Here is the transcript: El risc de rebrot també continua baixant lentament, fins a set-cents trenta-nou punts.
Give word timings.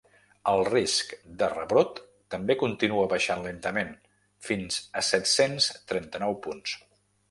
El 0.51 0.61
risc 0.69 1.11
de 1.41 1.49
rebrot 1.51 2.01
també 2.37 2.57
continua 2.63 3.05
baixant 3.13 3.47
lentament, 3.51 3.95
fins 4.51 4.83
a 5.03 5.09
set-cents 5.13 5.73
trenta-nou 5.95 6.39
punts. 6.49 6.79